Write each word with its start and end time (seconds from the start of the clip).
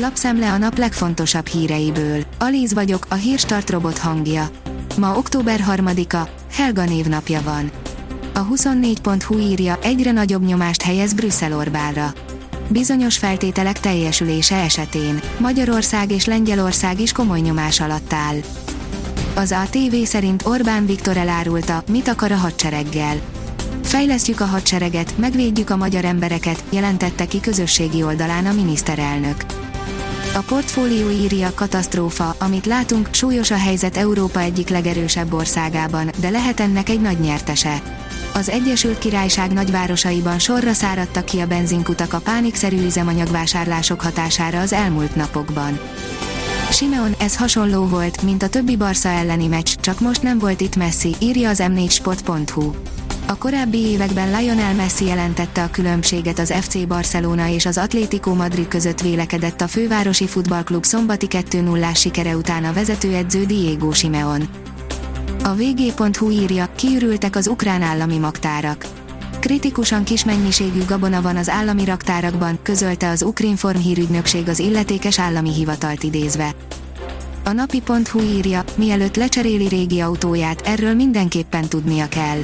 Lapszemle 0.00 0.52
a 0.52 0.58
nap 0.58 0.78
legfontosabb 0.78 1.46
híreiből. 1.46 2.24
Alíz 2.38 2.74
vagyok, 2.74 3.06
a 3.08 3.14
hírstart 3.14 3.70
robot 3.70 3.98
hangja. 3.98 4.50
Ma 4.98 5.16
október 5.16 5.64
3-a, 5.68 6.28
Helga 6.52 6.84
névnapja 6.84 7.40
van. 7.42 7.70
A 8.34 8.46
24.hu 8.46 9.38
írja, 9.38 9.78
egyre 9.82 10.12
nagyobb 10.12 10.44
nyomást 10.44 10.82
helyez 10.82 11.12
Brüsszel 11.12 11.56
Orbánra. 11.56 12.12
Bizonyos 12.68 13.18
feltételek 13.18 13.80
teljesülése 13.80 14.56
esetén 14.56 15.20
Magyarország 15.38 16.10
és 16.10 16.24
Lengyelország 16.24 17.00
is 17.00 17.12
komoly 17.12 17.40
nyomás 17.40 17.80
alatt 17.80 18.12
áll. 18.12 18.36
Az 19.34 19.52
ATV 19.52 19.94
szerint 20.04 20.46
Orbán 20.46 20.86
Viktor 20.86 21.16
elárulta, 21.16 21.82
mit 21.90 22.08
akar 22.08 22.32
a 22.32 22.36
hadsereggel. 22.36 23.16
Fejlesztjük 23.82 24.40
a 24.40 24.46
hadsereget, 24.46 25.18
megvédjük 25.18 25.70
a 25.70 25.76
magyar 25.76 26.04
embereket, 26.04 26.64
jelentette 26.70 27.26
ki 27.26 27.40
közösségi 27.40 28.02
oldalán 28.02 28.46
a 28.46 28.52
miniszterelnök. 28.52 29.57
A 30.34 30.40
portfólió 30.46 31.10
írja 31.10 31.52
katasztrófa, 31.54 32.34
amit 32.38 32.66
látunk, 32.66 33.08
súlyos 33.10 33.50
a 33.50 33.56
helyzet 33.56 33.96
Európa 33.96 34.40
egyik 34.40 34.68
legerősebb 34.68 35.32
országában, 35.32 36.10
de 36.20 36.28
lehet 36.28 36.60
ennek 36.60 36.88
egy 36.88 37.00
nagy 37.00 37.20
nyertese. 37.20 37.82
Az 38.34 38.48
Egyesült 38.48 38.98
Királyság 38.98 39.52
nagyvárosaiban 39.52 40.38
sorra 40.38 40.72
száradtak 40.72 41.24
ki 41.24 41.40
a 41.40 41.46
benzinkutak 41.46 42.12
a 42.12 42.20
pánikszerű 42.20 42.84
üzemanyagvásárlások 42.84 44.00
hatására 44.00 44.60
az 44.60 44.72
elmúlt 44.72 45.16
napokban. 45.16 45.78
Simeon, 46.70 47.14
ez 47.18 47.36
hasonló 47.36 47.86
volt, 47.86 48.22
mint 48.22 48.42
a 48.42 48.48
többi 48.48 48.76
Barca 48.76 49.08
elleni 49.08 49.46
meccs, 49.46 49.74
csak 49.80 50.00
most 50.00 50.22
nem 50.22 50.38
volt 50.38 50.60
itt 50.60 50.76
Messi, 50.76 51.14
írja 51.18 51.48
az 51.48 51.62
m4sport.hu. 51.62 52.70
A 53.28 53.38
korábbi 53.38 53.78
években 53.78 54.36
Lionel 54.38 54.74
Messi 54.74 55.04
jelentette 55.04 55.62
a 55.62 55.70
különbséget 55.70 56.38
az 56.38 56.52
FC 56.60 56.86
Barcelona 56.86 57.48
és 57.48 57.66
az 57.66 57.78
Atlético 57.78 58.34
Madrid 58.34 58.68
között 58.68 59.00
vélekedett 59.00 59.60
a 59.60 59.68
fővárosi 59.68 60.26
futballklub 60.26 60.84
szombati 60.84 61.26
2-0 61.30 61.96
sikere 61.96 62.36
után 62.36 62.64
a 62.64 62.72
vezetőedző 62.72 63.44
Diego 63.44 63.92
Simeon. 63.92 64.48
A 65.44 65.54
vg.hu 65.54 66.30
írja, 66.30 66.68
kiürültek 66.76 67.36
az 67.36 67.46
ukrán 67.46 67.82
állami 67.82 68.18
magtárak. 68.18 68.86
Kritikusan 69.40 70.04
kis 70.04 70.24
mennyiségű 70.24 70.84
gabona 70.86 71.22
van 71.22 71.36
az 71.36 71.48
állami 71.48 71.84
raktárakban, 71.84 72.58
közölte 72.62 73.08
az 73.08 73.22
Ukrinform 73.22 73.78
hírügynökség 73.78 74.48
az 74.48 74.58
illetékes 74.58 75.18
állami 75.18 75.52
hivatalt 75.52 76.02
idézve. 76.02 76.54
A 77.44 77.52
napi.hu 77.52 78.20
írja, 78.20 78.64
mielőtt 78.76 79.16
lecseréli 79.16 79.68
régi 79.68 80.00
autóját, 80.00 80.60
erről 80.66 80.94
mindenképpen 80.94 81.68
tudnia 81.68 82.08
kell. 82.08 82.38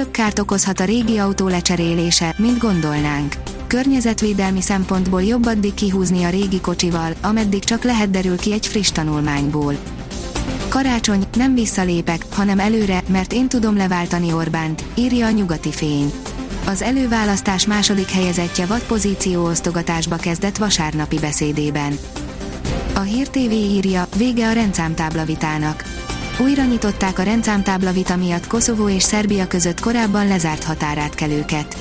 Több 0.00 0.10
kárt 0.10 0.38
okozhat 0.38 0.80
a 0.80 0.84
régi 0.84 1.18
autó 1.18 1.48
lecserélése, 1.48 2.34
mint 2.36 2.58
gondolnánk. 2.58 3.34
Környezetvédelmi 3.66 4.60
szempontból 4.60 5.22
jobb 5.22 5.46
addig 5.46 5.74
kihúzni 5.74 6.24
a 6.24 6.30
régi 6.30 6.60
kocsival, 6.60 7.12
ameddig 7.20 7.64
csak 7.64 7.82
lehet 7.82 8.10
derül 8.10 8.38
ki 8.38 8.52
egy 8.52 8.66
friss 8.66 8.90
tanulmányból. 8.90 9.74
Karácsony, 10.68 11.24
nem 11.36 11.54
visszalépek, 11.54 12.24
hanem 12.30 12.58
előre, 12.58 13.02
mert 13.08 13.32
én 13.32 13.48
tudom 13.48 13.76
leváltani 13.76 14.32
Orbánt, 14.32 14.84
írja 14.94 15.26
a 15.26 15.30
nyugati 15.30 15.72
fény. 15.72 16.12
Az 16.66 16.82
előválasztás 16.82 17.66
második 17.66 18.10
helyezettje 18.10 18.66
vad 18.66 18.82
pozíció 18.82 19.44
osztogatásba 19.44 20.16
kezdett 20.16 20.56
vasárnapi 20.56 21.18
beszédében. 21.18 21.98
A 22.94 23.00
Hír 23.00 23.28
TV 23.28 23.50
írja, 23.50 24.06
vége 24.16 24.48
a 24.48 24.52
rendszámtábla 24.52 25.24
vitának. 25.24 25.99
Újra 26.42 26.64
nyitották 26.64 27.18
a 27.18 27.22
rendszámtábla 27.22 27.92
vita 27.92 28.16
miatt 28.16 28.46
Koszovó 28.46 28.88
és 28.88 29.02
Szerbia 29.02 29.46
között 29.46 29.80
korábban 29.80 30.28
lezárt 30.28 30.64
határátkelőket. 30.64 31.76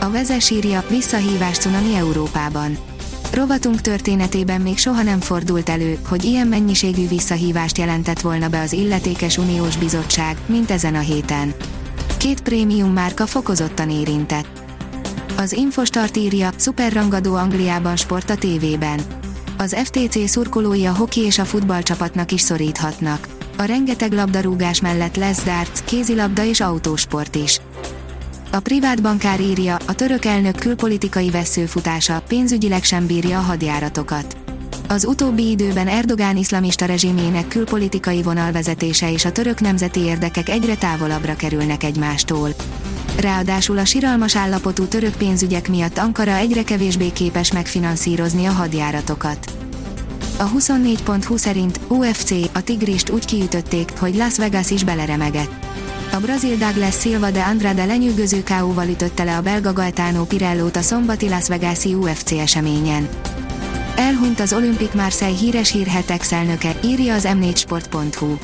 A 0.00 0.10
vezes 0.10 0.50
írja, 0.50 0.84
visszahívás 0.88 1.58
cunami 1.58 1.94
Európában 1.94 2.78
Rovatunk 3.32 3.80
történetében 3.80 4.60
még 4.60 4.78
soha 4.78 5.02
nem 5.02 5.20
fordult 5.20 5.68
elő, 5.68 5.98
hogy 6.08 6.24
ilyen 6.24 6.46
mennyiségű 6.46 7.08
visszahívást 7.08 7.78
jelentett 7.78 8.20
volna 8.20 8.48
be 8.48 8.60
az 8.60 8.72
illetékes 8.72 9.38
uniós 9.38 9.76
bizottság, 9.76 10.36
mint 10.46 10.70
ezen 10.70 10.94
a 10.94 10.98
héten. 10.98 11.54
Két 12.16 12.40
prémium 12.40 12.92
márka 12.92 13.26
fokozottan 13.26 13.90
érintett. 13.90 14.64
Az 15.36 15.52
Infostart 15.52 16.16
írja, 16.16 16.50
szuperrangadó 16.56 17.34
Angliában 17.34 17.96
sport 17.96 18.30
a 18.30 18.36
tévében. 18.36 19.00
Az 19.58 19.76
FTC 19.84 20.28
szurkolói 20.28 20.84
a 20.84 20.94
hoki 20.94 21.20
és 21.20 21.38
a 21.38 21.44
futballcsapatnak 21.44 22.32
is 22.32 22.40
szoríthatnak. 22.40 23.31
A 23.56 23.62
rengeteg 23.62 24.12
labdarúgás 24.12 24.80
mellett 24.80 25.16
lesz 25.16 25.42
darts, 25.42 25.80
kézilabda 25.84 26.44
és 26.44 26.60
autósport 26.60 27.36
is. 27.36 27.60
A 28.50 28.60
privát 28.60 29.02
bankár 29.02 29.40
írja, 29.40 29.76
a 29.86 29.94
török 29.94 30.24
elnök 30.24 30.56
külpolitikai 30.56 31.30
veszőfutása 31.30 32.22
pénzügyileg 32.28 32.84
sem 32.84 33.06
bírja 33.06 33.38
a 33.38 33.42
hadjáratokat. 33.42 34.36
Az 34.88 35.04
utóbbi 35.04 35.50
időben 35.50 35.88
Erdogán 35.88 36.36
iszlamista 36.36 36.84
rezsimjének 36.84 37.48
külpolitikai 37.48 38.22
vonalvezetése 38.22 39.12
és 39.12 39.24
a 39.24 39.32
török 39.32 39.60
nemzeti 39.60 40.00
érdekek 40.00 40.48
egyre 40.48 40.76
távolabbra 40.76 41.36
kerülnek 41.36 41.82
egymástól. 41.82 42.48
Ráadásul 43.20 43.78
a 43.78 43.84
siralmas 43.84 44.36
állapotú 44.36 44.84
török 44.84 45.16
pénzügyek 45.16 45.68
miatt 45.68 45.98
Ankara 45.98 46.34
egyre 46.34 46.62
kevésbé 46.62 47.10
képes 47.12 47.52
megfinanszírozni 47.52 48.46
a 48.46 48.52
hadjáratokat. 48.52 49.61
A 50.36 50.50
24.20 50.50 51.36
szerint 51.36 51.80
UFC 51.88 52.30
a 52.52 52.62
Tigrist 52.62 53.10
úgy 53.10 53.24
kiütötték, 53.24 53.92
hogy 53.98 54.16
Las 54.16 54.36
Vegas 54.36 54.70
is 54.70 54.84
beleremegett. 54.84 55.50
A 56.12 56.16
brazil 56.16 56.56
Douglas 56.56 57.00
Silva 57.00 57.30
de 57.30 57.42
Andrade 57.42 57.84
lenyűgöző 57.84 58.42
KO-val 58.42 58.88
ütötte 58.88 59.24
le 59.24 59.36
a 59.36 59.40
belga 59.40 59.72
Galtano 59.72 60.24
Pirellót 60.24 60.76
a 60.76 60.82
szombati 60.82 61.28
Las 61.28 61.48
Vegas-i 61.48 61.94
UFC 61.94 62.30
eseményen. 62.30 63.08
Elhunyt 63.96 64.40
az 64.40 64.52
Olympic 64.52 64.94
Marseille 64.94 65.36
híres 65.36 65.70
hírhetek 65.70 66.30
elnöke, 66.30 66.74
írja 66.84 67.14
az 67.14 67.28
m4sport.hu. 67.28 68.36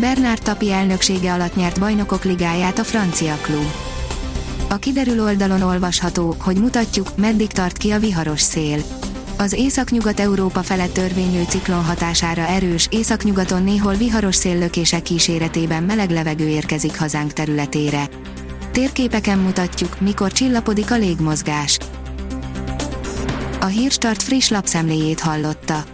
Bernard 0.00 0.42
Tapi 0.42 0.70
elnöksége 0.72 1.32
alatt 1.32 1.56
nyert 1.56 1.80
bajnokok 1.80 2.24
ligáját 2.24 2.78
a 2.78 2.84
francia 2.84 3.34
klub. 3.42 3.70
A 4.68 4.76
kiderül 4.76 5.22
oldalon 5.22 5.62
olvasható, 5.62 6.36
hogy 6.38 6.56
mutatjuk, 6.56 7.16
meddig 7.16 7.48
tart 7.48 7.76
ki 7.76 7.90
a 7.90 7.98
viharos 7.98 8.40
szél. 8.40 8.82
Az 9.38 9.52
északnyugat-európa 9.52 10.62
felett 10.62 10.92
törvényű 10.92 11.42
ciklon 11.48 11.84
hatására 11.84 12.46
erős, 12.46 12.86
északnyugaton 12.90 13.62
néhol 13.62 13.94
viharos 13.94 14.34
széllökések 14.34 15.02
kíséretében 15.02 15.82
meleg 15.82 16.10
levegő 16.10 16.48
érkezik 16.48 16.98
hazánk 16.98 17.32
területére. 17.32 18.08
Térképeken 18.72 19.38
mutatjuk, 19.38 20.00
mikor 20.00 20.32
csillapodik 20.32 20.90
a 20.90 20.96
légmozgás. 20.96 21.78
A 23.60 23.66
Hírstart 23.66 24.22
friss 24.22 24.48
lapszemléjét 24.48 25.20
hallotta. 25.20 25.93